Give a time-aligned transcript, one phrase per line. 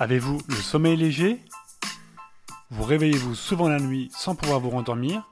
[0.00, 1.40] Avez-vous le sommeil léger?
[2.70, 5.22] Vous réveillez-vous souvent la nuit sans pouvoir vous rendormir?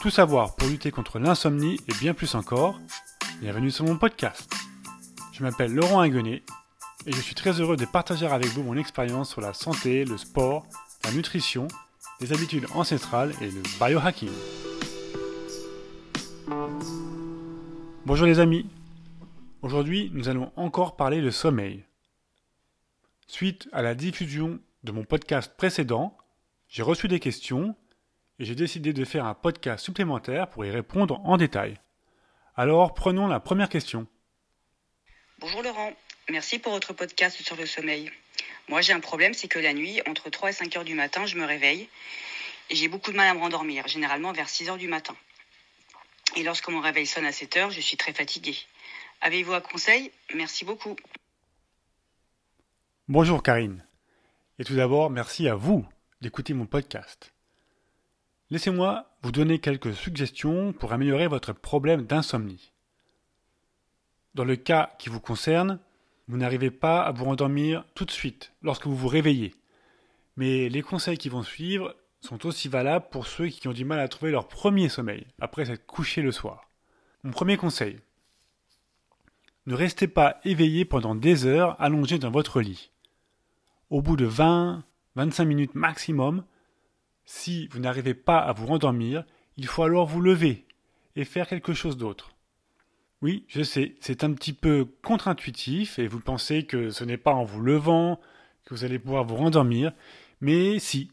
[0.00, 2.78] Tout savoir pour lutter contre l'insomnie et bien plus encore,
[3.40, 4.48] bienvenue sur mon podcast.
[5.32, 6.44] Je m'appelle Laurent Aguenet
[7.06, 10.16] et je suis très heureux de partager avec vous mon expérience sur la santé, le
[10.16, 10.64] sport,
[11.04, 11.66] la nutrition,
[12.20, 14.30] les habitudes ancestrales et le biohacking.
[18.06, 18.70] Bonjour les amis,
[19.62, 21.84] aujourd'hui nous allons encore parler de sommeil.
[23.30, 26.18] Suite à la diffusion de mon podcast précédent,
[26.68, 27.76] j'ai reçu des questions
[28.40, 31.78] et j'ai décidé de faire un podcast supplémentaire pour y répondre en détail.
[32.56, 34.08] Alors prenons la première question.
[35.38, 35.92] Bonjour Laurent,
[36.28, 38.10] merci pour votre podcast sur le sommeil.
[38.66, 41.24] Moi j'ai un problème, c'est que la nuit, entre 3 et 5 heures du matin,
[41.24, 41.88] je me réveille
[42.68, 45.14] et j'ai beaucoup de mal à me rendormir, généralement vers 6 heures du matin.
[46.34, 48.58] Et lorsque mon réveil sonne à 7 heures, je suis très fatiguée.
[49.20, 50.10] Avez-vous un conseil?
[50.34, 50.96] Merci beaucoup.
[53.10, 53.84] Bonjour Karine.
[54.60, 55.84] Et tout d'abord, merci à vous
[56.20, 57.34] d'écouter mon podcast.
[58.50, 62.70] Laissez-moi vous donner quelques suggestions pour améliorer votre problème d'insomnie.
[64.36, 65.80] Dans le cas qui vous concerne,
[66.28, 69.56] vous n'arrivez pas à vous rendormir tout de suite lorsque vous vous réveillez.
[70.36, 73.98] Mais les conseils qui vont suivre sont aussi valables pour ceux qui ont du mal
[73.98, 76.70] à trouver leur premier sommeil après s'être couché le soir.
[77.24, 77.98] Mon premier conseil.
[79.66, 82.92] Ne restez pas éveillé pendant des heures allongé dans votre lit
[83.90, 84.82] au bout de 20,
[85.16, 86.44] 25 minutes maximum,
[87.24, 89.24] si vous n'arrivez pas à vous rendormir,
[89.56, 90.66] il faut alors vous lever
[91.16, 92.32] et faire quelque chose d'autre.
[93.22, 97.34] Oui, je sais, c'est un petit peu contre-intuitif et vous pensez que ce n'est pas
[97.34, 98.18] en vous levant
[98.64, 99.92] que vous allez pouvoir vous rendormir,
[100.40, 101.10] mais si.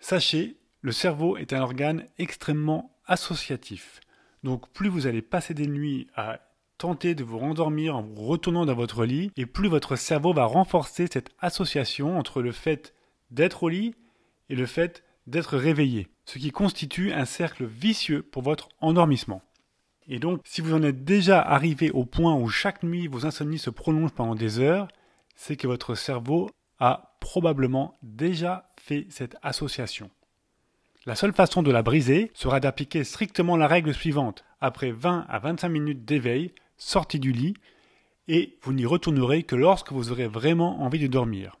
[0.00, 4.00] Sachez, le cerveau est un organe extrêmement associatif.
[4.42, 6.40] Donc plus vous allez passer des nuits à
[6.80, 10.46] tentez de vous rendormir en vous retournant dans votre lit, et plus votre cerveau va
[10.46, 12.94] renforcer cette association entre le fait
[13.30, 13.94] d'être au lit
[14.48, 19.42] et le fait d'être réveillé, ce qui constitue un cercle vicieux pour votre endormissement.
[20.08, 23.58] Et donc, si vous en êtes déjà arrivé au point où chaque nuit vos insomnies
[23.58, 24.88] se prolongent pendant des heures,
[25.36, 30.10] c'est que votre cerveau a probablement déjà fait cette association.
[31.04, 34.44] La seule façon de la briser sera d'appliquer strictement la règle suivante.
[34.62, 37.54] Après 20 à 25 minutes d'éveil, sortez du lit
[38.26, 41.58] et vous n'y retournerez que lorsque vous aurez vraiment envie de dormir.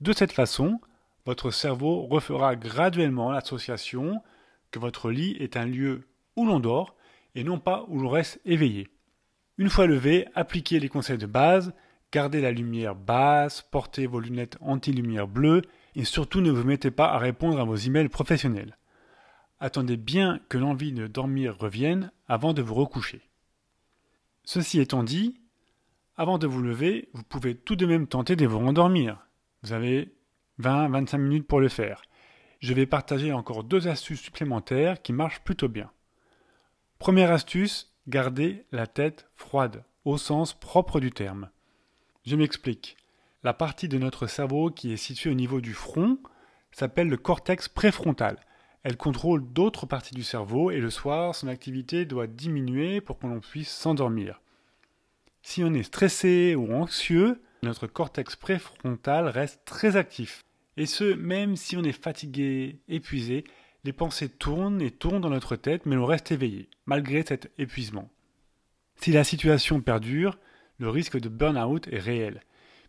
[0.00, 0.80] De cette façon,
[1.26, 4.20] votre cerveau refera graduellement l'association
[4.70, 6.96] que votre lit est un lieu où l'on dort
[7.34, 8.88] et non pas où l'on reste éveillé.
[9.58, 11.72] Une fois levé, appliquez les conseils de base,
[12.10, 15.62] gardez la lumière basse, portez vos lunettes anti-lumière bleue
[15.94, 18.76] et surtout ne vous mettez pas à répondre à vos emails professionnels.
[19.60, 23.22] Attendez bien que l'envie de dormir revienne avant de vous recoucher.
[24.44, 25.40] Ceci étant dit,
[26.16, 29.26] avant de vous lever, vous pouvez tout de même tenter de vous rendormir.
[29.62, 30.14] Vous avez
[30.60, 32.02] 20-25 minutes pour le faire.
[32.60, 35.90] Je vais partager encore deux astuces supplémentaires qui marchent plutôt bien.
[36.98, 41.50] Première astuce, gardez la tête froide, au sens propre du terme.
[42.24, 42.96] Je m'explique.
[43.42, 46.18] La partie de notre cerveau qui est située au niveau du front
[46.70, 48.38] s'appelle le cortex préfrontal.
[48.84, 53.26] Elle contrôle d'autres parties du cerveau et le soir, son activité doit diminuer pour que
[53.26, 54.42] l'on puisse s'endormir.
[55.42, 60.42] Si on est stressé ou anxieux, notre cortex préfrontal reste très actif.
[60.76, 63.44] Et ce, même si on est fatigué, épuisé,
[63.84, 68.10] les pensées tournent et tournent dans notre tête, mais l'on reste éveillé, malgré cet épuisement.
[68.96, 70.38] Si la situation perdure,
[70.78, 72.42] le risque de burn-out est réel.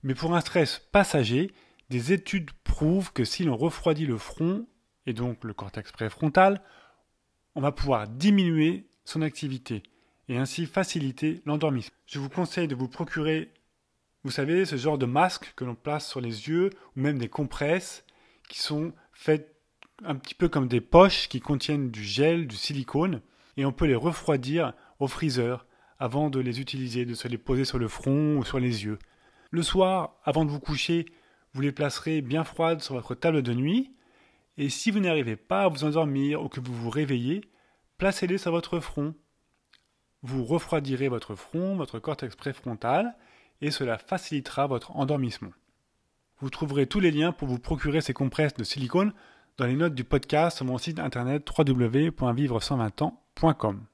[0.03, 1.51] Mais pour un stress passager,
[1.89, 4.66] des études prouvent que si l'on refroidit le front
[5.05, 6.61] et donc le cortex préfrontal,
[7.55, 9.83] on va pouvoir diminuer son activité
[10.27, 11.95] et ainsi faciliter l'endormissement.
[12.05, 13.53] Je vous conseille de vous procurer,
[14.23, 17.29] vous savez, ce genre de masque que l'on place sur les yeux ou même des
[17.29, 18.03] compresses
[18.49, 19.55] qui sont faites
[20.03, 23.22] un petit peu comme des poches qui contiennent du gel, du silicone
[23.57, 25.66] et on peut les refroidir au freezer
[25.99, 28.99] avant de les utiliser, de se les poser sur le front ou sur les yeux.
[29.51, 31.05] Le soir, avant de vous coucher,
[31.53, 33.91] vous les placerez bien froides sur votre table de nuit
[34.57, 37.41] et si vous n'arrivez pas à vous endormir ou que vous vous réveillez,
[37.97, 39.13] placez-les sur votre front.
[40.22, 43.16] Vous refroidirez votre front, votre cortex préfrontal,
[43.61, 45.52] et cela facilitera votre endormissement.
[46.40, 49.13] Vous trouverez tous les liens pour vous procurer ces compresses de silicone
[49.57, 53.85] dans les notes du podcast sur mon site internet www.vivre120ans.com.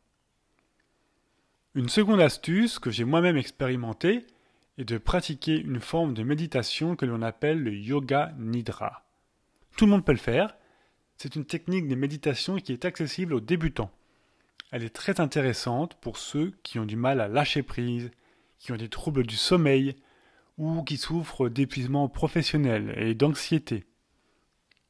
[1.74, 4.26] Une seconde astuce que j'ai moi-même expérimentée
[4.78, 9.04] est de pratiquer une forme de méditation que l'on appelle le yoga nidra.
[9.78, 10.56] Tout le monde peut le faire.
[11.18, 13.92] C'est une technique de méditation qui est accessible aux débutants.
[14.72, 18.10] Elle est très intéressante pour ceux qui ont du mal à lâcher prise,
[18.58, 19.96] qui ont des troubles du sommeil
[20.58, 23.86] ou qui souffrent d'épuisement professionnel et d'anxiété.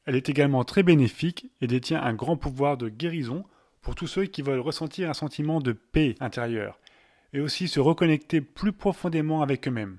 [0.04, 3.44] Elle est également très bénéfique et détient un grand pouvoir de guérison
[3.80, 6.78] pour tous ceux qui veulent ressentir un sentiment de paix intérieure
[7.32, 9.98] et aussi se reconnecter plus profondément avec eux-mêmes.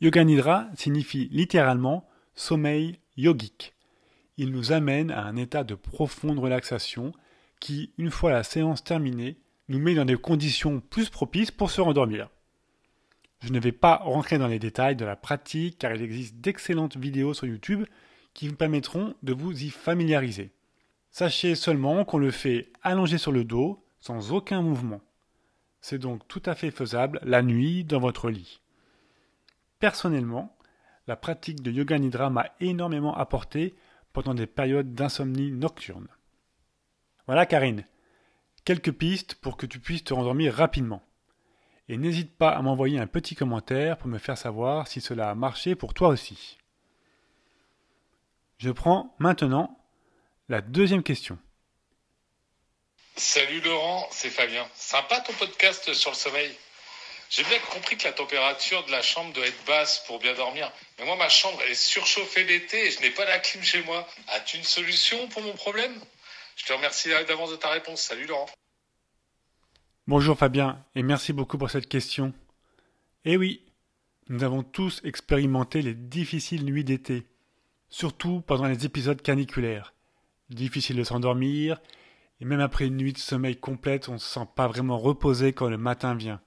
[0.00, 2.08] Yoga Nidra signifie littéralement
[2.40, 3.74] sommeil yogique.
[4.38, 7.12] Il nous amène à un état de profonde relaxation
[7.60, 9.36] qui, une fois la séance terminée,
[9.68, 12.30] nous met dans des conditions plus propices pour se rendormir.
[13.40, 16.96] Je ne vais pas rentrer dans les détails de la pratique car il existe d'excellentes
[16.96, 17.84] vidéos sur YouTube
[18.32, 20.50] qui vous permettront de vous y familiariser.
[21.10, 25.02] Sachez seulement qu'on le fait allongé sur le dos, sans aucun mouvement.
[25.82, 28.60] C'est donc tout à fait faisable la nuit dans votre lit.
[29.78, 30.56] Personnellement,
[31.10, 33.74] la pratique de yoga nidra m'a énormément apporté
[34.12, 36.06] pendant des périodes d'insomnie nocturne.
[37.26, 37.84] Voilà Karine,
[38.64, 41.02] quelques pistes pour que tu puisses te rendormir rapidement.
[41.88, 45.34] Et n'hésite pas à m'envoyer un petit commentaire pour me faire savoir si cela a
[45.34, 46.58] marché pour toi aussi.
[48.58, 49.84] Je prends maintenant
[50.48, 51.40] la deuxième question.
[53.16, 54.64] Salut Laurent, c'est Fabien.
[54.76, 56.56] Sympa ton podcast sur le sommeil.
[57.30, 60.70] J'ai bien compris que la température de la chambre doit être basse pour bien dormir.
[60.98, 63.84] Mais moi, ma chambre, elle est surchauffée l'été et je n'ai pas la clim chez
[63.84, 64.04] moi.
[64.34, 65.94] As-tu une solution pour mon problème?
[66.56, 68.02] Je te remercie d'avance de ta réponse.
[68.02, 68.48] Salut Laurent.
[70.08, 72.34] Bonjour Fabien et merci beaucoup pour cette question.
[73.24, 73.64] Eh oui,
[74.28, 77.28] nous avons tous expérimenté les difficiles nuits d'été,
[77.90, 79.94] surtout pendant les épisodes caniculaires.
[80.48, 81.80] Difficile de s'endormir,
[82.40, 85.52] et même après une nuit de sommeil complète, on ne se sent pas vraiment reposé
[85.52, 86.40] quand le matin vient.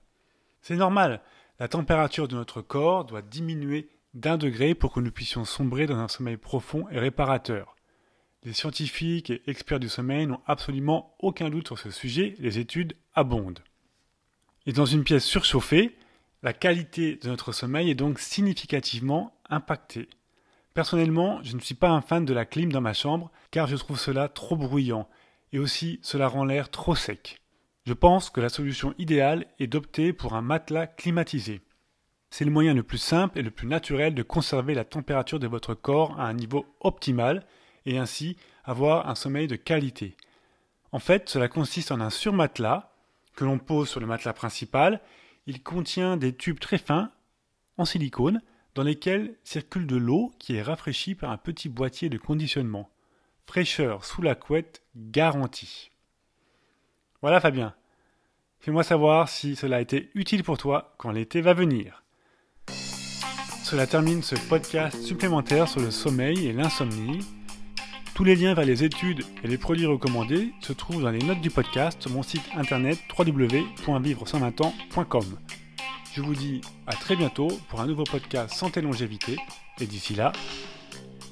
[0.64, 1.20] C'est normal,
[1.60, 5.98] la température de notre corps doit diminuer d'un degré pour que nous puissions sombrer dans
[5.98, 7.76] un sommeil profond et réparateur.
[8.44, 12.96] Les scientifiques et experts du sommeil n'ont absolument aucun doute sur ce sujet, les études
[13.14, 13.62] abondent.
[14.66, 15.98] Et dans une pièce surchauffée,
[16.44, 20.08] la qualité de notre sommeil est donc significativement impactée.
[20.74, 23.76] Personnellement, je ne suis pas un fan de la clim dans ma chambre car je
[23.76, 25.10] trouve cela trop bruyant
[25.52, 27.43] et aussi cela rend l'air trop sec.
[27.86, 31.62] Je pense que la solution idéale est d'opter pour un matelas climatisé.
[32.30, 35.48] C'est le moyen le plus simple et le plus naturel de conserver la température de
[35.48, 37.46] votre corps à un niveau optimal
[37.86, 40.16] et ainsi avoir un sommeil de qualité.
[40.94, 42.94] En fait, cela consiste en un surmatelas
[43.36, 45.02] que l'on pose sur le matelas principal.
[45.46, 47.12] Il contient des tubes très fins
[47.78, 48.42] en silicone
[48.76, 52.90] dans lesquels circule de l'eau qui est rafraîchie par un petit boîtier de conditionnement.
[53.46, 55.93] Fraîcheur sous la couette garantie.
[57.24, 57.74] Voilà Fabien.
[58.60, 62.04] Fais-moi savoir si cela a été utile pour toi quand l'été va venir.
[63.64, 67.20] Cela termine ce podcast supplémentaire sur le sommeil et l'insomnie.
[68.14, 71.40] Tous les liens vers les études et les produits recommandés se trouvent dans les notes
[71.40, 75.40] du podcast sur mon site internet www.vivre 120 ans.com.
[76.14, 79.38] Je vous dis à très bientôt pour un nouveau podcast Santé Longévité.
[79.80, 80.34] Et d'ici là,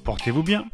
[0.04, 0.64] portez-vous bien.